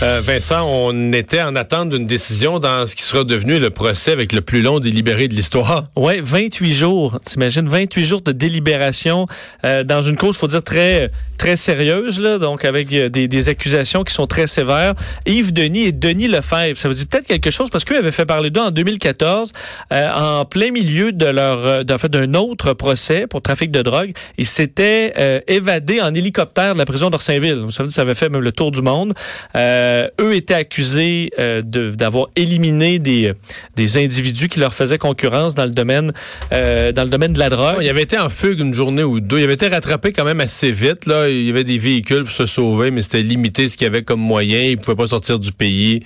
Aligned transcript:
Euh, 0.00 0.20
Vincent, 0.22 0.64
on 0.64 1.12
était 1.12 1.42
en 1.42 1.56
attente 1.56 1.88
d'une 1.88 2.06
décision 2.06 2.60
dans 2.60 2.86
ce 2.86 2.94
qui 2.94 3.02
sera 3.02 3.24
devenu 3.24 3.58
le 3.58 3.70
procès 3.70 4.12
avec 4.12 4.32
le 4.32 4.40
plus 4.40 4.62
long 4.62 4.78
délibéré 4.78 5.26
de 5.26 5.34
l'histoire. 5.34 5.86
Oui, 5.96 6.20
28 6.22 6.72
jours. 6.72 7.18
T'imagines, 7.24 7.68
28 7.68 8.04
jours 8.04 8.20
de 8.20 8.30
délibération 8.30 9.26
euh, 9.64 9.82
dans 9.82 10.02
une 10.02 10.16
cause, 10.16 10.36
faut 10.36 10.46
dire, 10.46 10.62
très 10.62 11.10
très 11.38 11.56
sérieuse, 11.56 12.20
là, 12.20 12.38
donc 12.38 12.64
avec 12.64 12.92
euh, 12.92 13.08
des, 13.08 13.28
des, 13.28 13.48
accusations 13.48 14.02
qui 14.02 14.12
sont 14.12 14.26
très 14.26 14.46
sévères. 14.48 14.94
Yves 15.24 15.54
Denis 15.54 15.84
et 15.84 15.92
Denis 15.92 16.26
Lefebvre, 16.26 16.76
ça 16.76 16.88
vous 16.88 16.94
dit 16.94 17.06
peut-être 17.06 17.26
quelque 17.26 17.50
chose? 17.50 17.70
Parce 17.70 17.84
qu'eux 17.84 17.96
avaient 17.96 18.10
fait 18.10 18.26
parler 18.26 18.50
d'eux 18.50 18.60
en 18.60 18.72
2014, 18.72 19.52
euh, 19.92 20.10
en 20.12 20.44
plein 20.44 20.72
milieu 20.72 21.12
de 21.12 21.26
leur, 21.26 21.84
en 21.88 21.98
fait, 21.98 22.08
d'un 22.08 22.34
autre 22.34 22.72
procès 22.72 23.26
pour 23.28 23.40
trafic 23.40 23.70
de 23.70 23.82
drogue. 23.82 24.12
Ils 24.36 24.46
s'étaient 24.46 25.14
euh, 25.16 25.40
évadés 25.46 26.00
en 26.00 26.12
hélicoptère 26.12 26.74
de 26.74 26.78
la 26.78 26.84
prison 26.84 27.08
d'Orsainville. 27.08 27.60
Vous 27.60 27.70
savez, 27.70 27.90
ça 27.90 28.02
avait 28.02 28.14
fait 28.14 28.28
même 28.28 28.42
le 28.42 28.52
tour 28.52 28.72
du 28.72 28.82
monde. 28.82 29.14
Euh, 29.54 29.87
eux 30.20 30.34
étaient 30.34 30.54
accusés 30.54 31.30
euh, 31.38 31.62
d'avoir 31.62 32.28
éliminé 32.36 32.98
des, 32.98 33.32
des 33.76 33.98
individus 33.98 34.48
qui 34.48 34.60
leur 34.60 34.74
faisaient 34.74 34.98
concurrence 34.98 35.54
dans 35.54 35.64
le 35.64 35.70
domaine 35.70 36.12
euh, 36.52 36.92
dans 36.92 37.02
le 37.02 37.08
domaine 37.08 37.32
de 37.32 37.38
la 37.38 37.48
drogue. 37.48 37.78
Il 37.80 37.88
avait 37.88 38.02
été 38.02 38.18
en 38.18 38.28
fugue 38.28 38.60
une 38.60 38.74
journée 38.74 39.02
ou 39.02 39.20
deux. 39.20 39.38
Il 39.38 39.44
avait 39.44 39.54
été 39.54 39.68
rattrapé 39.68 40.12
quand 40.12 40.24
même 40.24 40.40
assez 40.40 40.70
vite. 40.70 41.06
Là. 41.06 41.28
Il 41.28 41.44
y 41.44 41.50
avait 41.50 41.64
des 41.64 41.78
véhicules 41.78 42.24
pour 42.24 42.32
se 42.32 42.46
sauver, 42.46 42.90
mais 42.90 43.02
c'était 43.02 43.22
limité 43.22 43.68
ce 43.68 43.76
qu'il 43.76 43.84
y 43.84 43.88
avait 43.88 44.02
comme 44.02 44.20
moyen. 44.20 44.62
Il 44.62 44.78
pouvait 44.78 44.96
pas 44.96 45.06
sortir 45.06 45.38
du 45.38 45.52
pays. 45.52 46.02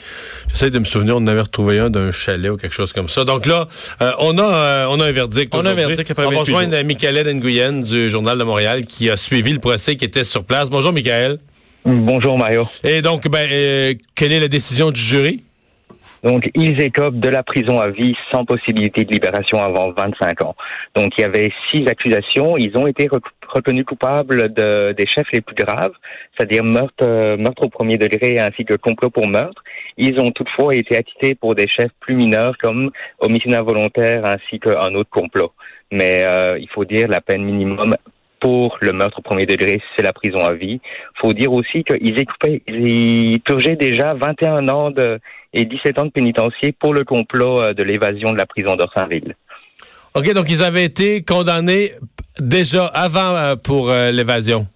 J'essaie 0.51 0.71
de 0.71 0.79
me 0.79 0.85
souvenir, 0.85 1.17
on 1.17 1.21
en 1.21 1.27
avait 1.27 1.41
retrouvé 1.41 1.79
un 1.79 1.91
d'un 1.91 2.13
chalet 2.13 2.51
ou 2.51 2.57
quelque 2.57 2.75
chose 2.75 2.93
comme 2.93 3.09
ça. 3.09 3.25
Donc 3.25 3.47
là, 3.47 3.69
euh, 4.01 4.13
on 4.19 4.39
a 4.39 4.87
on 4.89 5.01
a 5.01 5.07
un 5.07 5.13
verdict. 5.13 5.55
On 5.55 5.65
a 5.65 5.71
un 5.71 5.75
verdict 5.75 6.11
après 6.11 6.27
On 6.27 6.31
va 6.31 6.39
rejoindre 6.41 6.81
Michael 6.83 7.35
Nguyen 7.35 7.83
du 7.83 8.11
Journal 8.11 8.39
de 8.39 8.45
Montréal 8.45 8.87
qui 8.87 9.11
a 9.11 9.17
suivi 9.17 9.53
le 9.53 9.61
procès, 9.61 9.97
qui 9.97 10.05
était 10.05 10.25
sur 10.25 10.45
place. 10.45 10.71
Bonjour, 10.71 10.93
Michael. 10.93 11.39
Bonjour 11.85 12.39
Mario. 12.39 12.63
Et 12.85 13.03
donc, 13.03 13.29
ben, 13.29 13.49
euh, 13.51 13.95
quelle 14.15 14.33
est 14.33 14.41
la 14.41 14.49
décision 14.49 14.91
du 14.91 15.01
jury? 15.01 15.43
Donc, 16.23 16.49
ils 16.55 16.81
écopent 16.81 17.19
de 17.19 17.29
la 17.29 17.43
prison 17.43 17.81
à 17.81 17.89
vie 17.89 18.15
sans 18.31 18.45
possibilité 18.45 19.05
de 19.05 19.13
libération 19.13 19.59
avant 19.59 19.91
25 19.91 20.43
ans. 20.43 20.55
Donc, 20.95 21.13
il 21.19 21.23
y 21.23 21.25
avait 21.25 21.51
six 21.73 21.85
accusations. 21.89 22.57
Ils 22.57 22.77
ont 22.77 22.87
été 22.87 23.09
reconnus 23.49 23.85
coupables 23.85 24.55
de, 24.55 24.95
des 24.97 25.07
chefs 25.07 25.27
les 25.33 25.41
plus 25.41 25.57
graves, 25.57 25.93
c'est-à-dire 26.37 26.63
meurtre, 26.63 27.03
euh, 27.03 27.37
meurtre 27.37 27.65
au 27.65 27.69
premier 27.69 27.99
degré 27.99 28.39
ainsi 28.39 28.65
que 28.65 28.75
complot 28.75 29.11
pour 29.11 29.29
meurtre. 29.29 29.65
Ils 29.97 30.21
ont 30.21 30.31
toutefois 30.31 30.77
été 30.77 30.97
acquittés 30.97 31.35
pour 31.35 31.57
des 31.57 31.67
chefs 31.67 31.91
plus 31.99 32.15
mineurs 32.15 32.57
comme 32.63 32.93
homicide 33.19 33.55
involontaire 33.55 34.25
ainsi 34.25 34.61
qu'un 34.61 34.95
autre 34.95 35.11
complot. 35.11 35.53
Mais 35.91 36.23
euh, 36.25 36.57
il 36.61 36.69
faut 36.69 36.85
dire 36.85 37.09
la 37.09 37.21
peine 37.21 37.43
minimum 37.43 37.97
pour 38.43 38.77
le 38.81 38.93
meurtre 38.93 39.21
au 39.21 39.23
premier 39.23 39.47
degré, 39.47 39.81
c'est 39.97 40.03
la 40.03 40.13
prison 40.13 40.45
à 40.45 40.53
vie. 40.53 40.81
faut 41.21 41.33
dire 41.33 41.53
aussi 41.53 41.85
qu'ils 41.85 42.27
ils 42.67 43.41
purgeaient 43.41 43.77
déjà 43.77 44.15
21 44.15 44.69
ans 44.69 44.91
de, 44.91 45.21
et 45.55 45.65
17 45.65 45.99
ans 46.01 46.07
de 46.07 46.11
pénitencier 46.11 46.73
pour 46.73 46.93
le 46.93 47.05
complot 47.05 47.63
euh, 47.63 47.73
de 47.73 47.85
l'évasion 47.85 48.33
de 48.33 48.39
la 48.39 48.47
prison 48.47 48.75
d'Orsainville. 48.75 49.37
OK, 50.15 50.33
donc 50.35 50.51
ils 50.51 50.63
avaient 50.63 50.85
été 50.85 51.23
condamnés 51.23 51.93
déjà 52.41 52.87
avant 52.87 53.37
euh, 53.37 53.55
pour 53.55 53.91
euh, 53.91 54.11
l'évasion? 54.11 54.67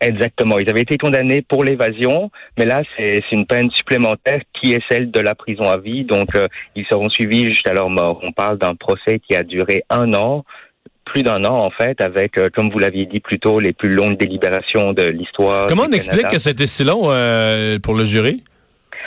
Exactement. 0.00 0.58
Ils 0.58 0.68
avaient 0.70 0.80
été 0.80 0.96
condamnés 0.96 1.42
pour 1.42 1.62
l'évasion, 1.62 2.30
mais 2.58 2.64
là, 2.64 2.82
c'est 2.96 3.22
une 3.30 3.46
peine 3.46 3.70
supplémentaire 3.70 4.40
qui 4.54 4.72
est 4.72 4.82
celle 4.90 5.12
de 5.12 5.20
la 5.20 5.36
prison 5.36 5.70
à 5.70 5.76
vie. 5.76 6.04
Donc, 6.04 6.30
ils 6.74 6.84
seront 6.86 7.08
suivis 7.08 7.44
jusqu'à 7.44 7.72
leur 7.72 7.88
mort. 7.88 8.18
On 8.24 8.32
parle 8.32 8.58
d'un 8.58 8.74
procès 8.74 9.20
qui 9.20 9.36
a 9.36 9.44
duré 9.44 9.84
un 9.90 10.12
an, 10.14 10.44
plus 11.04 11.22
d'un 11.22 11.44
an, 11.44 11.58
en 11.64 11.70
fait, 11.70 12.00
avec, 12.00 12.38
euh, 12.38 12.48
comme 12.54 12.70
vous 12.70 12.78
l'aviez 12.78 13.06
dit 13.06 13.20
plus 13.20 13.38
tôt, 13.38 13.60
les 13.60 13.72
plus 13.72 13.90
longues 13.90 14.16
délibérations 14.18 14.92
de 14.92 15.04
l'histoire. 15.04 15.66
Comment 15.66 15.84
on 15.88 15.92
explique 15.92 16.28
que 16.28 16.38
c'était 16.38 16.66
si 16.66 16.84
long 16.84 17.10
euh, 17.10 17.78
pour 17.78 17.94
le 17.94 18.04
jury? 18.04 18.42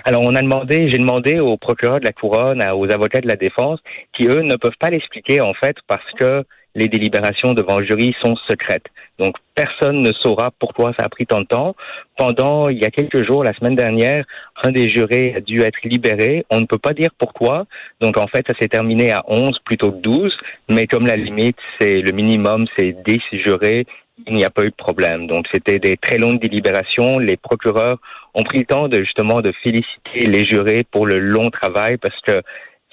Alors, 0.03 0.21
on 0.23 0.35
a 0.35 0.41
demandé, 0.41 0.89
j'ai 0.89 0.97
demandé 0.97 1.39
aux 1.39 1.57
procureurs 1.57 1.99
de 1.99 2.05
la 2.05 2.11
couronne, 2.11 2.63
aux 2.75 2.91
avocats 2.91 3.21
de 3.21 3.27
la 3.27 3.37
défense, 3.37 3.79
qui 4.15 4.27
eux 4.27 4.41
ne 4.41 4.55
peuvent 4.55 4.77
pas 4.79 4.89
l'expliquer 4.89 5.41
en 5.41 5.53
fait 5.53 5.77
parce 5.87 6.05
que 6.19 6.43
les 6.75 6.89
délibérations 6.89 7.53
devant 7.53 7.79
le 7.79 7.85
jury 7.85 8.13
sont 8.21 8.35
secrètes. 8.47 8.85
Donc, 9.17 9.35
personne 9.55 10.01
ne 10.01 10.11
saura 10.11 10.51
pourquoi 10.59 10.91
ça 10.97 11.05
a 11.05 11.09
pris 11.09 11.25
tant 11.25 11.39
de 11.39 11.45
temps. 11.45 11.75
Pendant, 12.17 12.67
il 12.67 12.77
y 12.77 12.85
a 12.85 12.91
quelques 12.91 13.25
jours, 13.25 13.43
la 13.43 13.53
semaine 13.53 13.75
dernière, 13.75 14.25
un 14.61 14.71
des 14.71 14.89
jurés 14.89 15.33
a 15.37 15.39
dû 15.39 15.61
être 15.61 15.79
libéré. 15.83 16.45
On 16.49 16.59
ne 16.59 16.65
peut 16.65 16.77
pas 16.77 16.93
dire 16.93 17.11
pourquoi. 17.17 17.65
Donc, 18.01 18.17
en 18.17 18.27
fait, 18.27 18.45
ça 18.47 18.53
s'est 18.59 18.67
terminé 18.67 19.11
à 19.11 19.23
11 19.27 19.57
plutôt 19.63 19.91
que 19.91 20.01
12. 20.01 20.35
Mais 20.69 20.85
comme 20.85 21.07
la 21.07 21.15
limite, 21.15 21.57
c'est 21.79 22.01
le 22.01 22.11
minimum, 22.11 22.65
c'est 22.77 22.95
10 23.05 23.19
jurés, 23.31 23.85
il 24.27 24.33
n'y 24.33 24.43
a 24.43 24.49
pas 24.49 24.63
eu 24.63 24.69
de 24.69 24.75
problème. 24.75 25.27
Donc, 25.27 25.45
c'était 25.53 25.79
des 25.79 25.95
très 25.95 26.17
longues 26.17 26.39
délibérations. 26.39 27.17
Les 27.19 27.37
procureurs 27.37 27.97
ont 28.33 28.43
pris 28.43 28.59
le 28.59 28.65
temps 28.65 28.89
de, 28.89 28.97
justement, 28.97 29.39
de 29.39 29.53
féliciter 29.63 30.27
les 30.27 30.43
jurés 30.43 30.83
pour 30.83 31.05
le 31.07 31.19
long 31.19 31.49
travail 31.49 31.97
parce 31.97 32.19
que 32.21 32.41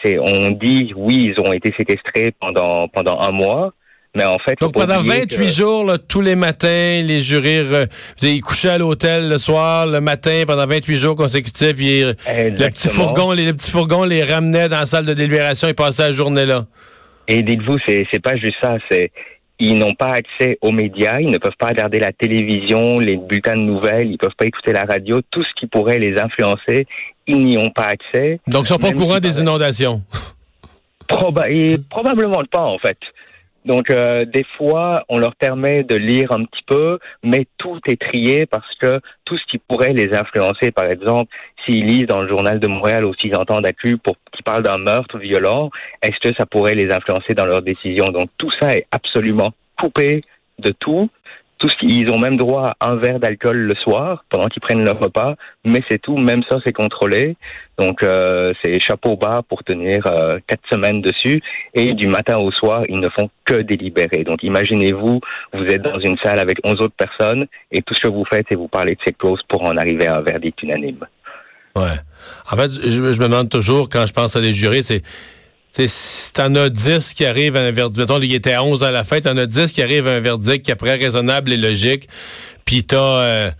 on 0.05 0.51
dit 0.51 0.93
oui, 0.97 1.33
ils 1.35 1.41
ont 1.41 1.53
été 1.53 1.73
séquestrés 1.77 2.35
pendant 2.41 2.89
pendant 2.89 3.21
un 3.21 3.31
mois, 3.31 3.73
mais 4.15 4.25
en 4.25 4.39
fait, 4.39 4.61
donc 4.61 4.75
pendant 4.75 5.01
28 5.01 5.49
jours, 5.49 5.85
là, 5.85 5.97
tous 5.97 6.21
les 6.21 6.37
matins, 6.37 7.03
les 7.03 7.21
jurés, 7.21 7.61
euh, 7.61 7.87
ils 8.23 8.43
couchaient 8.43 8.69
à 8.69 8.79
l'hôtel 8.79 9.31
le 9.31 9.39
soir, 9.39 9.87
le 9.87 10.01
matin, 10.01 10.43
pendant 10.47 10.67
28 10.67 10.97
jours 10.97 11.17
consécutifs, 11.17 11.81
ils, 11.81 12.15
le 12.29 12.69
petit 12.69 12.89
fourgon, 12.89 13.33
les, 13.33 13.51
petits 13.53 13.71
fourgons 13.71 14.05
les 14.05 14.23
ramenaient 14.23 14.69
dans 14.69 14.81
la 14.81 14.87
salle 14.87 15.07
de 15.07 15.15
délibération, 15.15 15.69
ils 15.69 15.75
passaient 15.75 16.09
la 16.09 16.13
journée 16.13 16.45
là. 16.45 16.67
Et 17.29 17.43
dites-vous, 17.43 17.79
c'est 17.87 18.07
c'est 18.13 18.23
pas 18.23 18.37
juste 18.37 18.57
ça, 18.61 18.77
c'est 18.91 19.13
ils 19.59 19.79
n'ont 19.79 19.95
pas 19.95 20.15
accès 20.15 20.59
aux 20.61 20.73
médias, 20.73 21.21
ils 21.21 21.31
ne 21.31 21.39
peuvent 21.39 21.57
pas 21.57 21.69
regarder 21.69 22.01
la 22.01 22.11
télévision, 22.11 22.99
les 22.99 23.17
bulletins 23.17 23.55
de 23.55 23.61
nouvelles, 23.61 24.11
ils 24.11 24.19
peuvent 24.19 24.35
pas 24.37 24.47
écouter 24.47 24.73
la 24.73 24.83
radio, 24.83 25.21
tout 25.31 25.45
ce 25.45 25.51
qui 25.59 25.69
pourrait 25.69 25.99
les 25.99 26.19
influencer, 26.19 26.87
ils 27.27 27.45
n'y 27.45 27.59
ont 27.59 27.71
pas 27.71 27.87
accès. 27.87 28.41
Donc, 28.47 28.65
ils 28.65 28.69
sont 28.69 28.79
pas 28.79 28.91
au 28.91 28.93
courant 28.93 29.21
des 29.21 29.41
inondations. 29.41 30.01
probablement 31.91 32.43
pas, 32.51 32.65
en 32.65 32.79
fait. 32.79 32.99
Donc, 33.65 33.91
euh, 33.91 34.25
des 34.25 34.45
fois, 34.57 35.05
on 35.09 35.19
leur 35.19 35.37
permet 35.37 35.85
de 35.85 35.95
lire 35.95 36.33
un 36.33 36.45
petit 36.45 36.63
peu, 36.67 36.99
mais 37.23 37.47
tout 37.59 37.79
est 37.87 38.01
trié 38.01 38.45
parce 38.47 38.75
que 38.81 39.01
tout 39.25 39.39
ce 39.39 39.45
qui 39.49 39.59
pourrait 39.59 39.93
les 39.93 40.13
influencer, 40.15 40.73
par 40.73 40.87
exemple, 40.87 41.33
s'ils 41.65 41.87
lisent 41.87 42.07
dans 42.07 42.23
le 42.23 42.29
journal 42.29 42.59
de 42.59 42.67
Montréal 42.67 43.05
ou 43.05 43.15
s'ils 43.15 43.37
entendent 43.37 43.67
accus 43.67 43.99
pour 44.03 44.17
qui 44.33 44.43
parle 44.43 44.65
d'un 44.65 44.79
meurtre 44.79 45.19
violent, 45.19 45.71
est-ce 46.03 46.19
que 46.29 46.35
ça 46.37 46.45
pourrait 46.45 46.75
les 46.75 46.93
influencer 46.93 47.35
dans 47.35 47.47
leurs 47.47 47.63
décisions? 47.63 48.09
Donc, 48.09 48.31
tout 48.37 48.51
ça 48.61 48.77
est 48.77 48.87
absolument 48.91 49.51
coupé 49.81 50.25
de 50.59 50.73
tout 50.81 51.09
tout 51.63 51.69
ce 51.69 51.77
ils 51.83 52.11
ont 52.11 52.19
même 52.19 52.37
droit 52.37 52.75
à 52.81 52.91
un 52.91 52.97
verre 52.97 53.21
d'alcool 53.21 53.57
le 53.57 53.75
soir 53.77 54.25
pendant 54.31 54.49
qu'ils 54.49 54.61
prennent 54.61 54.85
leur 54.85 54.99
repas, 54.99 55.37
mais 55.65 55.81
c'est 55.89 56.01
tout. 56.03 56.17
Même 56.17 56.43
ça, 56.51 56.59
c'est 56.67 56.73
contrôlé. 56.73 57.37
Donc, 57.79 58.03
euh, 58.03 58.53
c'est 58.63 58.81
chapeau 58.81 59.17
bas 59.17 59.43
pour 59.49 59.63
tenir 59.63 60.05
euh, 60.09 60.41
quatre 60.49 60.65
semaines 60.69 61.01
dessus. 61.01 61.41
Et 61.75 61.95
du 61.95 62.09
matin 62.09 62.39
au 62.39 62.51
soir, 62.51 62.83
ils 62.89 62.99
ne 62.99 63.09
font 63.11 63.31
que 63.45 63.55
délibérer. 63.55 64.25
Donc, 64.25 64.43
imaginez-vous, 64.43 65.21
vous 65.53 65.65
êtes 65.67 65.83
dans 65.83 66.01
une 66.01 66.19
salle 66.19 66.41
avec 66.41 66.59
11 66.65 66.81
autres 66.81 66.97
personnes 66.97 67.47
et 67.71 67.81
tout 67.81 67.95
ce 67.95 68.01
que 68.01 68.09
vous 68.09 68.25
faites, 68.25 68.47
c'est 68.49 68.57
vous 68.57 68.67
parler 68.67 68.97
de 68.97 69.01
ces 69.07 69.13
clauses 69.13 69.43
pour 69.49 69.63
en 69.63 69.77
arriver 69.77 70.09
à 70.09 70.17
un 70.17 70.21
verdict 70.21 70.61
unanime. 70.65 71.07
Ouais. 71.77 71.97
En 72.51 72.57
fait, 72.57 72.71
je 72.73 73.01
me 73.01 73.29
demande 73.29 73.49
toujours, 73.51 73.89
quand 73.89 74.05
je 74.05 74.13
pense 74.13 74.35
à 74.35 74.41
des 74.41 74.53
jurés, 74.53 74.83
c'est 74.83 75.03
si 75.73 76.33
t'en 76.33 76.55
as 76.55 76.69
10 76.69 77.15
qui 77.15 77.25
arrivent 77.25 77.57
à 77.57 77.61
un 77.61 77.71
verdict, 77.71 77.99
mettons, 77.99 78.21
il 78.21 78.35
était 78.35 78.53
à 78.53 78.63
11 78.63 78.83
à 78.83 78.91
la 78.91 79.05
fin, 79.05 79.21
t'en 79.21 79.37
as 79.37 79.47
10 79.47 79.73
qui 79.73 79.83
arrivent 79.83 80.07
à 80.07 80.13
un 80.13 80.21
verdict 80.21 80.65
qui 80.65 80.73
après 80.73 80.95
raisonnable 80.95 81.53
et 81.53 81.57
logique, 81.57 82.09
puis 82.65 82.85
t'as... 82.85 82.99
Euh, 82.99 83.51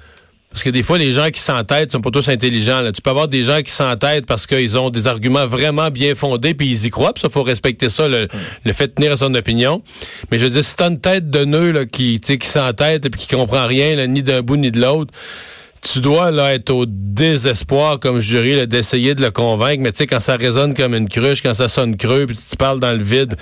parce 0.53 0.65
que 0.65 0.71
des 0.71 0.83
fois, 0.83 0.99
les 0.99 1.13
gens 1.13 1.31
qui 1.31 1.41
s'entêtent 1.41 1.93
sont 1.93 2.03
pas 2.03 2.11
tous 2.11 2.29
intelligents. 2.29 2.83
Là. 2.83 2.93
Tu 2.93 3.01
peux 3.01 3.09
avoir 3.09 3.27
des 3.27 3.43
gens 3.43 3.63
qui 3.63 3.73
s'entêtent 3.73 4.27
parce 4.27 4.47
qu'ils 4.47 4.77
ont 4.77 4.91
des 4.91 5.09
arguments 5.09 5.47
vraiment 5.47 5.91
bien 5.91 6.15
fondés, 6.15 6.53
puis 6.53 6.69
ils 6.69 6.87
y 6.87 6.91
croient, 6.91 7.15
puis 7.15 7.23
ça, 7.23 7.31
faut 7.31 7.43
respecter 7.43 7.89
ça, 7.89 8.07
le, 8.07 8.29
le, 8.67 8.73
fait 8.75 8.89
de 8.89 8.93
tenir 8.93 9.13
à 9.13 9.17
son 9.17 9.35
opinion. 9.35 9.83
Mais 10.31 10.39
je 10.39 10.45
veux 10.45 10.51
dire, 10.51 10.63
si 10.63 10.77
t'as 10.77 10.91
une 10.91 11.01
tête 11.01 11.31
de 11.31 11.47
nœud 11.47 11.73
là, 11.73 11.87
qui, 11.87 12.21
qui 12.21 12.47
s'entête 12.47 13.07
et 13.07 13.11
qui 13.11 13.29
comprend 13.29 13.67
rien, 13.67 13.97
là, 13.97 14.07
ni 14.07 14.23
d'un 14.23 14.43
bout 14.43 14.59
ni 14.59 14.71
de 14.71 14.79
l'autre, 14.79 15.15
tu 15.83 16.01
dois 16.01 16.31
là 16.31 16.55
être 16.55 16.71
au 16.71 16.87
désespoir 16.87 17.99
comme 17.99 18.21
jury 18.21 18.67
d'essayer 18.67 19.15
de 19.15 19.23
le 19.23 19.31
convaincre, 19.31 19.83
mais 19.83 19.91
tu 19.91 19.99
sais 19.99 20.07
quand 20.07 20.21
ça 20.21 20.37
résonne 20.37 20.75
comme 20.75 20.95
une 20.95 21.09
cruche, 21.09 21.43
quand 21.43 21.55
ça 21.55 21.69
sonne 21.69 21.97
creux, 21.97 22.27
puis 22.27 22.37
tu 22.37 22.57
parles 22.57 22.79
dans 22.79 22.93
le 22.93 23.03
vide. 23.03 23.35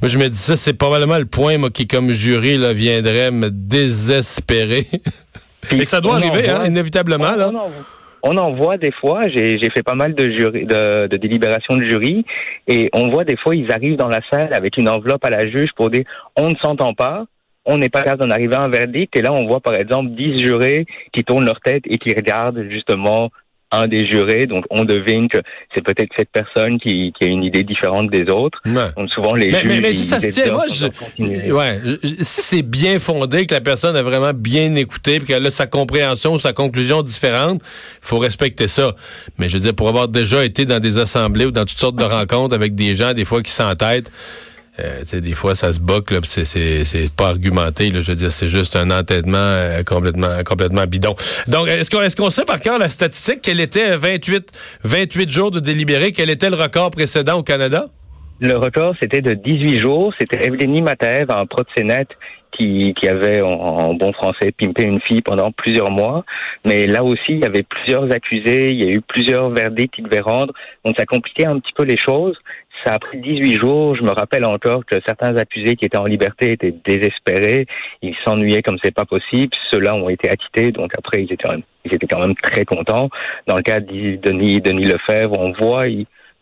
Moi 0.00 0.08
je 0.08 0.16
me 0.16 0.28
dis 0.28 0.36
ça 0.36 0.56
c'est 0.56 0.74
probablement 0.74 1.18
le 1.18 1.26
point 1.26 1.58
moi 1.58 1.70
qui 1.70 1.86
comme 1.86 2.12
jury 2.12 2.56
là 2.56 2.72
viendrait 2.72 3.30
me 3.30 3.50
désespérer. 3.50 4.86
Et 5.72 5.84
ça 5.84 6.00
doit 6.00 6.16
arriver 6.16 6.48
hein, 6.48 6.64
inévitablement 6.66 7.34
là. 7.34 7.50
On 8.22 8.36
en 8.36 8.52
voit 8.52 8.76
des 8.76 8.90
fois, 8.90 9.22
j'ai 9.28 9.70
fait 9.72 9.84
pas 9.84 9.94
mal 9.94 10.14
de, 10.14 10.24
jury, 10.24 10.66
de, 10.66 11.06
de 11.06 11.16
délibérations 11.16 11.76
de 11.76 11.88
jury, 11.88 12.24
et 12.66 12.90
on 12.92 13.10
voit 13.10 13.24
des 13.24 13.36
fois, 13.36 13.54
ils 13.54 13.70
arrivent 13.70 13.96
dans 13.96 14.08
la 14.08 14.20
salle 14.28 14.52
avec 14.52 14.76
une 14.76 14.88
enveloppe 14.88 15.24
à 15.24 15.30
la 15.30 15.48
juge 15.48 15.68
pour 15.76 15.88
dire 15.90 16.02
on 16.36 16.50
ne 16.50 16.56
s'entend 16.56 16.94
pas, 16.94 17.26
on 17.68 17.78
n'est 17.78 17.90
pas 17.90 18.02
capable 18.02 18.26
d'en 18.26 18.30
arriver 18.34 18.54
à 18.56 18.62
un 18.62 18.68
verdict. 18.68 19.14
Et 19.14 19.22
là, 19.22 19.32
on 19.32 19.46
voit, 19.46 19.60
par 19.60 19.74
exemple, 19.74 20.10
10 20.16 20.38
jurés 20.38 20.86
qui 21.12 21.22
tournent 21.22 21.44
leur 21.44 21.60
tête 21.60 21.84
et 21.86 21.98
qui 21.98 22.12
regardent 22.14 22.64
justement 22.70 23.30
un 23.70 23.86
des 23.86 24.10
jurés, 24.10 24.46
donc 24.46 24.64
on 24.70 24.86
devine 24.86 25.28
que 25.28 25.36
c'est 25.74 25.84
peut-être 25.84 26.08
cette 26.16 26.30
personne 26.30 26.78
qui, 26.80 27.12
qui, 27.12 27.24
a 27.24 27.26
une 27.26 27.44
idée 27.44 27.64
différente 27.64 28.10
des 28.10 28.30
autres. 28.30 28.58
Ouais. 28.64 28.72
Donc 28.96 29.10
souvent 29.10 29.34
les 29.34 29.50
mais, 29.50 29.60
juges, 29.60 29.68
mais, 29.68 29.80
mais 29.80 29.92
si 29.92 30.04
ils 30.04 30.06
ça 30.06 30.20
se 30.22 30.28
tient, 30.28 30.44
exercent 30.44 30.56
moi, 30.56 30.66
dans 30.66 30.72
je, 30.74 30.82
leur 30.84 30.94
continuité. 30.94 31.52
ouais, 31.52 31.80
je- 31.84 32.24
si 32.24 32.40
c'est 32.40 32.62
bien 32.62 32.98
fondé, 32.98 33.44
que 33.46 33.52
la 33.54 33.60
personne 33.60 33.94
a 33.94 34.02
vraiment 34.02 34.32
bien 34.32 34.74
écouté, 34.74 35.18
puis 35.18 35.26
qu'elle 35.26 35.44
a 35.44 35.50
sa 35.50 35.66
compréhension 35.66 36.32
ou 36.32 36.38
sa 36.38 36.54
conclusion 36.54 37.02
différente, 37.02 37.60
il 37.62 38.08
faut 38.08 38.18
respecter 38.18 38.68
ça. 38.68 38.94
Mais 39.36 39.50
je 39.50 39.58
veux 39.58 39.62
dire, 39.62 39.74
pour 39.74 39.88
avoir 39.90 40.08
déjà 40.08 40.46
été 40.46 40.64
dans 40.64 40.80
des 40.80 40.96
assemblées 40.96 41.44
ou 41.44 41.50
dans 41.50 41.66
toutes 41.66 41.78
sortes 41.78 41.96
de 41.96 42.04
rencontres 42.04 42.54
avec 42.54 42.74
des 42.74 42.94
gens, 42.94 43.12
des 43.12 43.26
fois 43.26 43.42
qui 43.42 43.52
s'entêtent, 43.52 44.10
euh, 44.80 45.20
des 45.20 45.32
fois 45.32 45.54
ça 45.54 45.72
se 45.72 45.80
boque, 45.80 46.10
là, 46.10 46.18
c'est, 46.24 46.44
c'est, 46.44 46.84
c'est 46.84 47.12
pas 47.12 47.28
argumenté. 47.28 47.90
Là, 47.90 48.00
je 48.00 48.12
veux 48.12 48.16
dire, 48.16 48.30
c'est 48.30 48.48
juste 48.48 48.76
un 48.76 48.90
entêtement 48.90 49.36
euh, 49.38 49.82
complètement, 49.82 50.42
complètement 50.44 50.84
bidon. 50.84 51.14
Donc, 51.46 51.68
est-ce 51.68 51.90
qu'on, 51.90 52.02
est-ce 52.02 52.16
qu'on 52.16 52.30
sait 52.30 52.44
par 52.44 52.60
cœur 52.60 52.78
la 52.78 52.88
statistique? 52.88 53.40
Quel 53.42 53.60
était 53.60 53.96
28, 53.96 54.52
28 54.84 55.30
jours 55.30 55.50
de 55.50 55.60
délibéré, 55.60 56.12
quel 56.12 56.30
était 56.30 56.50
le 56.50 56.56
record 56.56 56.90
précédent 56.90 57.38
au 57.38 57.42
Canada? 57.42 57.86
Le 58.40 58.56
record, 58.56 58.94
c'était 59.00 59.20
de 59.20 59.34
18 59.34 59.80
jours. 59.80 60.14
C'était 60.18 60.46
Evgeny 60.46 60.80
Mateev, 60.80 61.26
un 61.30 61.46
proxénète 61.46 62.10
qui, 62.52 62.94
qui 62.94 63.08
avait, 63.08 63.40
en, 63.40 63.50
en 63.50 63.94
bon 63.94 64.12
français, 64.12 64.52
pimpé 64.52 64.84
une 64.84 65.00
fille 65.00 65.22
pendant 65.22 65.50
plusieurs 65.50 65.90
mois. 65.90 66.24
Mais 66.64 66.86
là 66.86 67.02
aussi, 67.02 67.30
il 67.30 67.40
y 67.40 67.44
avait 67.44 67.64
plusieurs 67.64 68.10
accusés, 68.12 68.70
il 68.70 68.84
y 68.84 68.88
a 68.88 68.92
eu 68.92 69.00
plusieurs 69.00 69.50
verdicts 69.50 69.94
qu'il 69.94 70.04
devait 70.04 70.20
rendre. 70.20 70.52
Donc, 70.84 70.94
ça 70.96 71.04
compliquait 71.04 71.46
un 71.46 71.58
petit 71.58 71.72
peu 71.72 71.82
les 71.82 71.96
choses. 71.96 72.36
Ça 72.84 72.94
a 72.94 72.98
pris 72.98 73.18
18 73.18 73.52
jours. 73.54 73.96
Je 73.96 74.02
me 74.02 74.10
rappelle 74.10 74.44
encore 74.44 74.84
que 74.86 74.96
certains 75.06 75.36
accusés 75.36 75.76
qui 75.76 75.84
étaient 75.84 75.98
en 75.98 76.06
liberté 76.06 76.52
étaient 76.52 76.74
désespérés. 76.84 77.66
Ils 78.02 78.14
s'ennuyaient 78.24 78.62
comme 78.62 78.78
c'est 78.82 78.94
pas 78.94 79.04
possible. 79.04 79.52
Ceux-là 79.70 79.94
ont 79.94 80.08
été 80.08 80.28
acquittés. 80.30 80.72
Donc, 80.72 80.92
après, 80.96 81.24
ils 81.24 81.32
étaient, 81.32 81.48
ils 81.84 81.94
étaient 81.94 82.06
quand 82.06 82.20
même 82.20 82.36
très 82.36 82.64
contents. 82.64 83.08
Dans 83.46 83.56
le 83.56 83.62
cas 83.62 83.80
de 83.80 84.16
Denis, 84.16 84.60
Denis 84.60 84.84
Lefebvre, 84.84 85.38
on 85.38 85.52
voit, 85.52 85.86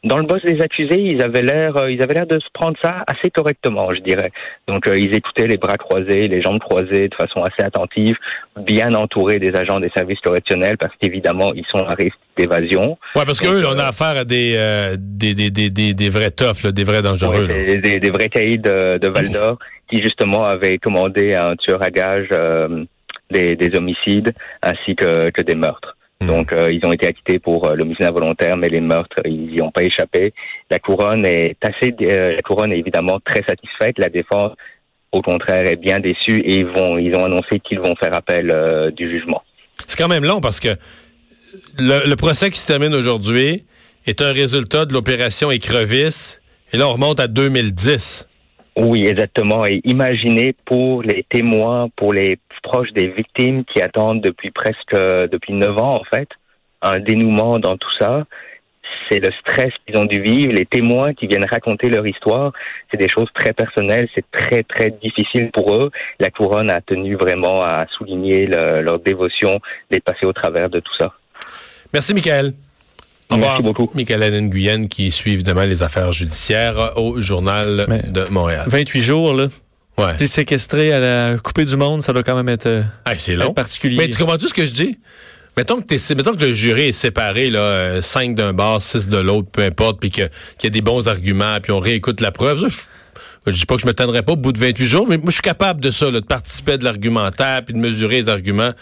dans 0.06 0.18
le 0.18 0.22
boss 0.24 0.40
des 0.44 0.60
accusés, 0.60 1.00
ils 1.00 1.20
avaient 1.20 1.42
l'air, 1.42 1.76
euh, 1.76 1.90
ils 1.90 2.00
avaient 2.00 2.14
l'air 2.14 2.26
de 2.26 2.38
se 2.38 2.46
prendre 2.52 2.76
ça 2.82 3.04
assez 3.08 3.30
correctement, 3.30 3.92
je 3.92 4.00
dirais. 4.00 4.30
Donc, 4.68 4.86
euh, 4.86 4.96
ils 4.96 5.14
écoutaient 5.14 5.48
les 5.48 5.56
bras 5.56 5.76
croisés, 5.76 6.28
les 6.28 6.42
jambes 6.42 6.60
croisées 6.60 7.08
de 7.08 7.14
façon 7.14 7.42
assez 7.42 7.66
attentive, 7.66 8.14
bien 8.56 8.94
entourés 8.94 9.38
des 9.38 9.54
agents 9.56 9.80
des 9.80 9.90
services 9.94 10.20
correctionnels, 10.20 10.76
parce 10.78 10.92
qu'évidemment, 11.00 11.52
ils 11.54 11.64
sont 11.70 11.84
à 11.84 11.94
risque 11.94 12.16
d'évasion. 12.38 12.96
Ouais, 13.16 13.24
parce 13.26 13.40
Donc, 13.40 13.62
là, 13.62 13.68
on 13.72 13.78
euh, 13.78 13.82
a 13.82 13.88
affaire 13.88 14.16
à 14.16 14.24
des, 14.24 14.54
euh, 14.56 14.96
des, 14.98 15.34
des, 15.34 15.50
des, 15.50 15.70
des, 15.70 16.08
vrais 16.08 16.30
toughs, 16.30 16.62
là, 16.64 16.72
des 16.72 16.84
vrais 16.84 17.02
dangereux. 17.02 17.46
Ouais, 17.46 17.76
des, 17.76 17.98
des- 17.98 18.10
vrais 18.10 18.28
caïds 18.28 18.58
de, 18.58 18.98
de 18.98 19.08
Val 19.08 19.30
d'Or 19.32 19.58
qui 19.90 20.02
justement 20.02 20.44
avaient 20.44 20.78
commandé 20.78 21.34
à 21.34 21.48
un 21.48 21.56
tueur 21.56 21.82
à 21.82 21.90
gages 21.90 22.28
euh, 22.32 22.84
des, 23.30 23.56
des 23.56 23.76
homicides 23.76 24.32
ainsi 24.62 24.94
que, 24.94 25.30
que 25.30 25.42
des 25.42 25.54
meurtres. 25.56 25.95
Hmm. 26.20 26.26
Donc 26.28 26.52
euh, 26.52 26.72
ils 26.72 26.84
ont 26.86 26.92
été 26.92 27.06
acquittés 27.06 27.38
pour 27.38 27.66
euh, 27.66 27.74
l'homicide 27.74 28.04
involontaire, 28.04 28.56
mais 28.56 28.68
les 28.68 28.80
meurtres 28.80 29.20
ils 29.24 29.48
n'y 29.48 29.60
ont 29.60 29.70
pas 29.70 29.82
échappé. 29.82 30.32
La 30.70 30.78
couronne 30.78 31.26
est 31.26 31.56
assez, 31.62 31.94
euh, 32.02 32.34
la 32.34 32.42
couronne 32.42 32.72
est 32.72 32.78
évidemment 32.78 33.20
très 33.20 33.42
satisfaite. 33.46 33.98
La 33.98 34.08
défense, 34.08 34.52
au 35.12 35.20
contraire, 35.20 35.66
est 35.66 35.76
bien 35.76 36.00
déçue 36.00 36.38
et 36.38 36.58
ils 36.58 36.66
vont, 36.66 36.96
ils 36.96 37.14
ont 37.14 37.24
annoncé 37.24 37.60
qu'ils 37.60 37.80
vont 37.80 37.94
faire 37.96 38.14
appel 38.14 38.50
euh, 38.50 38.90
du 38.90 39.10
jugement. 39.10 39.42
C'est 39.86 39.98
quand 39.98 40.08
même 40.08 40.24
long 40.24 40.40
parce 40.40 40.58
que 40.58 40.70
le, 41.78 42.08
le 42.08 42.16
procès 42.16 42.50
qui 42.50 42.58
se 42.58 42.66
termine 42.66 42.94
aujourd'hui 42.94 43.64
est 44.06 44.22
un 44.22 44.32
résultat 44.32 44.86
de 44.86 44.94
l'opération 44.94 45.50
Écrevisse. 45.50 46.40
Et 46.72 46.78
là, 46.78 46.88
on 46.88 46.94
remonte 46.94 47.20
à 47.20 47.28
2010. 47.28 48.26
Oui, 48.76 49.06
exactement. 49.06 49.64
Et 49.66 49.80
imaginez 49.84 50.54
pour 50.64 51.02
les 51.02 51.24
témoins, 51.30 51.88
pour 51.96 52.12
les 52.12 52.38
proches 52.68 52.92
des 53.00 53.08
victimes 53.20 53.64
qui 53.70 53.78
attendent 53.88 54.22
depuis 54.30 54.50
presque 54.50 54.96
depuis 55.34 55.52
neuf 55.64 55.76
ans 55.86 55.94
en 56.02 56.04
fait, 56.12 56.28
un 56.82 56.98
dénouement 56.98 57.58
dans 57.66 57.76
tout 57.76 57.94
ça. 58.00 58.24
C'est 59.08 59.20
le 59.26 59.30
stress 59.40 59.72
qu'ils 59.84 59.96
ont 59.98 60.04
dû 60.04 60.20
vivre, 60.20 60.52
les 60.60 60.64
témoins 60.64 61.12
qui 61.12 61.26
viennent 61.30 61.44
raconter 61.56 61.88
leur 61.88 62.06
histoire. 62.06 62.52
C'est 62.88 63.00
des 63.04 63.08
choses 63.08 63.28
très 63.40 63.52
personnelles, 63.52 64.08
c'est 64.14 64.24
très 64.32 64.62
très 64.62 64.90
difficile 65.04 65.50
pour 65.52 65.66
eux. 65.78 65.90
La 66.20 66.30
couronne 66.30 66.70
a 66.70 66.80
tenu 66.80 67.14
vraiment 67.16 67.62
à 67.62 67.84
souligner 67.96 68.46
le- 68.46 68.80
leur 68.86 68.98
dévotion 69.00 69.52
d'être 69.90 70.04
passé 70.04 70.24
au 70.24 70.32
travers 70.32 70.68
de 70.70 70.80
tout 70.80 70.94
ça. 71.00 71.08
Merci, 71.92 72.14
Michael. 72.14 72.46
Au 73.28 73.36
Merci 73.36 73.56
revoir. 73.56 73.62
beaucoup. 73.62 73.90
Michael 73.94 74.22
Allen 74.22 74.48
Guyenne 74.50 74.88
qui 74.88 75.10
suit 75.10 75.32
évidemment 75.32 75.64
les 75.74 75.82
affaires 75.82 76.12
judiciaires 76.12 76.92
au 76.96 77.20
Journal 77.20 77.86
Mais- 77.88 78.02
de 78.18 78.22
Montréal. 78.30 78.64
28 78.68 79.02
jours, 79.02 79.34
là. 79.34 79.46
Ouais. 79.98 80.12
Tu 80.16 80.18
sais, 80.18 80.26
séquestré 80.26 80.92
à 80.92 81.00
la 81.00 81.38
coupée 81.38 81.64
du 81.64 81.76
monde, 81.76 82.02
ça 82.02 82.12
doit 82.12 82.22
quand 82.22 82.36
même 82.36 82.48
être, 82.48 82.66
euh, 82.66 82.82
Hey, 83.06 83.18
c'est 83.18 83.32
être 83.32 83.38
long. 83.44 83.54
particulier. 83.54 83.96
Mais 83.96 84.08
tu 84.08 84.18
comprends 84.18 84.36
tout 84.38 84.48
ce 84.48 84.54
que 84.54 84.66
je 84.66 84.72
dis? 84.72 84.98
Mettons 85.56 85.80
que, 85.80 85.86
t'es- 85.86 86.14
mettons 86.14 86.34
que 86.34 86.44
le 86.44 86.52
jury 86.52 86.88
est 86.88 86.92
séparé, 86.92 87.48
là, 87.48 87.60
euh, 87.60 88.02
cinq 88.02 88.34
d'un 88.34 88.52
bord, 88.52 88.82
six 88.82 89.08
de 89.08 89.16
l'autre, 89.16 89.48
peu 89.50 89.62
importe, 89.62 89.98
puis 90.00 90.10
que- 90.10 90.28
qu'il 90.58 90.64
y 90.64 90.66
a 90.66 90.70
des 90.70 90.82
bons 90.82 91.08
arguments, 91.08 91.56
puis 91.62 91.72
on 91.72 91.78
réécoute 91.80 92.20
la 92.20 92.30
preuve. 92.30 92.68
Je, 93.46 93.52
je 93.52 93.56
dis 93.60 93.64
pas 93.64 93.76
que 93.76 93.80
je 93.80 93.86
me 93.86 93.94
tendrai 93.94 94.22
pas 94.22 94.32
au 94.32 94.36
bout 94.36 94.52
de 94.52 94.58
28 94.58 94.84
jours, 94.84 95.06
mais 95.08 95.16
moi, 95.16 95.28
je 95.28 95.34
suis 95.36 95.40
capable 95.42 95.80
de 95.80 95.90
ça, 95.90 96.10
là, 96.10 96.20
de 96.20 96.26
participer 96.26 96.72
à 96.72 96.76
de 96.76 96.84
l'argumentaire, 96.84 97.62
puis 97.64 97.72
de 97.72 97.78
mesurer 97.78 98.16
les 98.16 98.28
arguments. 98.28 98.72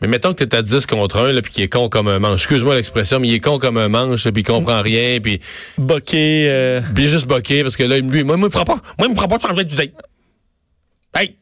Mais 0.00 0.06
mettons 0.06 0.32
que 0.32 0.44
t'es 0.44 0.56
à 0.56 0.62
10 0.62 0.86
contre 0.86 1.18
1, 1.18 1.32
là, 1.32 1.42
puis 1.42 1.52
qu'il 1.52 1.64
est 1.64 1.68
con 1.68 1.88
comme 1.88 2.06
un 2.08 2.20
manche. 2.20 2.42
Excuse-moi 2.42 2.74
l'expression, 2.76 3.18
mais 3.18 3.26
il 3.28 3.34
est 3.34 3.40
con 3.40 3.58
comme 3.58 3.76
un 3.76 3.88
manche, 3.88 4.22
puis 4.30 4.42
il 4.42 4.44
comprend 4.44 4.80
rien, 4.82 5.18
puis 5.20 5.40
Boqué, 5.76 6.46
euh, 6.48 6.80
puis 6.94 7.02
il 7.04 7.06
est 7.08 7.12
juste 7.12 7.26
boqué, 7.26 7.62
parce 7.64 7.76
que 7.76 7.82
là, 7.82 7.98
lui, 7.98 8.22
moi, 8.22 8.36
moi, 8.36 8.36
il 8.36 8.44
me 8.44 8.50
fera 8.50 8.64
pas, 8.64 8.76
moi, 8.98 9.08
il 9.08 9.10
me 9.10 9.14
fera 9.16 9.26
pas 9.28 9.38
changer 9.40 9.64
de 9.64 9.74
date. 9.74 9.90
Hey! 11.14 11.36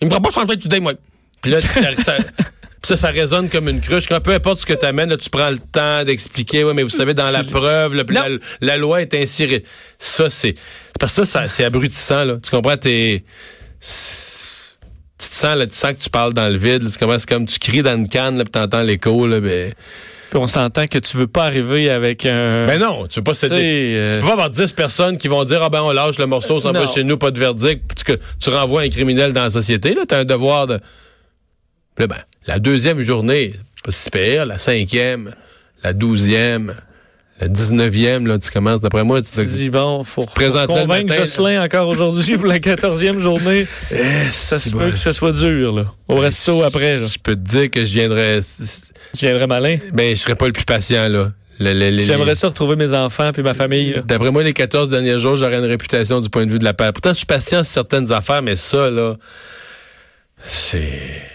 Il 0.00 0.06
me 0.06 0.10
fera 0.10 0.20
pas 0.22 0.30
changer 0.30 0.56
date, 0.56 0.80
moi. 0.80 0.94
Puis 1.42 1.50
là, 1.52 1.60
ça, 1.60 2.16
ça, 2.82 2.96
ça 2.96 3.08
résonne 3.10 3.48
comme 3.50 3.68
une 3.68 3.80
cruche. 3.80 4.06
Quand 4.08 4.20
peu 4.20 4.32
importe 4.32 4.60
ce 4.60 4.66
que 4.66 4.72
tu 4.72 4.86
amènes, 4.86 5.14
tu 5.16 5.28
prends 5.30 5.50
le 5.50 5.58
temps 5.58 6.04
d'expliquer, 6.04 6.64
ouais, 6.64 6.72
mais 6.74 6.82
vous 6.82 6.88
savez, 6.88 7.12
dans 7.14 7.30
la 7.30 7.44
preuve, 7.44 7.94
là, 7.94 8.04
la, 8.08 8.26
la 8.60 8.76
loi 8.78 9.02
est 9.02 9.12
ainsi. 9.14 9.44
ré- 9.46 9.64
Ça, 9.98 10.30
c'est. 10.30 10.54
Parce 10.98 11.14
que 11.16 11.24
ça, 11.24 11.42
ça 11.42 11.48
c'est 11.48 11.64
abrutissant, 11.64 12.24
là. 12.24 12.36
Tu 12.42 12.50
comprends? 12.50 12.76
T'es. 12.76 13.24
Tu 15.18 15.28
te 15.28 15.34
sens, 15.34 15.56
là, 15.56 15.66
tu 15.66 15.74
sens 15.74 15.92
que 15.92 16.02
tu 16.02 16.08
parles 16.10 16.32
dans 16.32 16.48
le 16.48 16.56
vide. 16.56 16.82
là. 16.82 16.88
C'est 16.90 16.98
comme, 16.98 17.18
c'est 17.18 17.28
comme 17.28 17.46
tu 17.46 17.58
cries 17.58 17.82
dans 17.82 17.94
une 17.96 18.08
canne, 18.08 18.38
là, 18.38 18.44
puis 18.44 18.52
t'entends 18.52 18.82
l'écho, 18.82 19.26
là. 19.26 19.40
Ben, 19.40 19.74
puis 20.30 20.38
on 20.38 20.46
s'entend 20.46 20.86
que 20.86 20.98
tu 20.98 21.16
veux 21.16 21.26
pas 21.26 21.44
arriver 21.44 21.90
avec 21.90 22.24
un... 22.24 22.64
ben 22.66 22.78
non, 22.80 23.06
tu 23.08 23.18
veux 23.20 23.24
pas 23.24 23.32
tu 23.32 23.40
céder. 23.40 23.94
euh, 23.96 24.14
Tu 24.14 24.20
peux 24.20 24.26
pas 24.26 24.32
avoir 24.32 24.50
10 24.50 24.72
personnes 24.72 25.18
qui 25.18 25.28
vont 25.28 25.44
dire 25.44 25.62
Ah 25.62 25.68
ben 25.70 25.82
on 25.82 25.90
lâche 25.92 26.18
le 26.18 26.26
morceau, 26.26 26.60
ça 26.60 26.72
va 26.72 26.80
Non. 26.84 26.86
chez 26.92 27.04
nous, 27.04 27.18
pas 27.18 27.30
de 27.30 27.38
verdict, 27.38 28.04
que 28.04 28.12
tu 28.40 28.50
renvoies 28.50 28.82
un 28.82 28.88
criminel 28.88 29.32
dans 29.32 29.42
la 29.42 29.50
société. 29.50 29.94
Là, 29.94 30.02
t'as 30.06 30.20
un 30.20 30.24
devoir 30.24 30.66
de. 30.66 30.78
Là, 31.98 32.06
ben, 32.06 32.16
la 32.46 32.58
deuxième 32.58 33.00
journée, 33.02 33.54
pas 33.84 33.90
si 33.92 34.08
pire, 34.10 34.46
la 34.46 34.58
cinquième, 34.58 35.34
la 35.82 35.92
douzième, 35.92 36.74
la 37.40 37.48
dix-neuvième, 37.48 38.26
là, 38.26 38.38
tu 38.38 38.50
commences, 38.50 38.80
d'après 38.80 39.02
moi, 39.02 39.22
tu 39.22 39.30
tu 39.30 39.36
te 39.36 39.42
dis, 39.42 39.70
bon, 39.70 40.04
faut, 40.04 40.20
faut 40.20 40.26
présenterais 40.34 40.66
le 40.66 40.80
convaincre 40.82 41.08
matin, 41.08 41.20
Jocelyn 41.20 41.64
encore 41.64 41.88
aujourd'hui 41.88 42.36
pour 42.36 42.46
la 42.46 42.58
14e 42.58 43.18
journée. 43.18 43.66
ça 44.30 44.58
se 44.58 44.70
peut 44.70 44.90
que 44.90 44.98
ce 44.98 45.12
soit 45.12 45.32
dur, 45.32 45.72
là. 45.72 45.86
Au 46.08 46.16
resto 46.16 46.62
après, 46.62 46.98
là. 46.98 47.06
Je 47.06 47.18
peux 47.18 47.34
te 47.34 47.48
dire 47.48 47.70
que 47.70 47.84
je 47.84 47.92
viendrais. 47.92 48.40
Tu 49.16 49.24
viendrais 49.24 49.46
malin? 49.46 49.78
Ben, 49.92 50.14
je 50.14 50.20
serais 50.20 50.34
pas 50.34 50.46
le 50.46 50.52
plus 50.52 50.66
patient, 50.66 51.08
là. 51.08 51.32
J'aimerais 51.60 52.34
ça 52.34 52.48
retrouver 52.48 52.76
mes 52.76 52.94
enfants 52.94 53.32
puis 53.32 53.42
ma 53.42 53.54
famille. 53.54 54.02
D'après 54.04 54.30
moi, 54.30 54.42
les 54.42 54.54
14 54.54 54.88
derniers 54.88 55.18
jours, 55.18 55.36
j'aurais 55.36 55.58
une 55.58 55.66
réputation 55.66 56.20
du 56.20 56.30
point 56.30 56.46
de 56.46 56.50
vue 56.50 56.58
de 56.58 56.64
la 56.64 56.74
paix. 56.74 56.90
Pourtant, 56.92 57.10
je 57.10 57.18
suis 57.18 57.26
patient 57.26 57.62
sur 57.64 57.72
certaines 57.72 58.12
affaires, 58.12 58.42
mais 58.42 58.56
ça, 58.56 58.88
là, 58.90 59.16
c'est... 60.42 61.30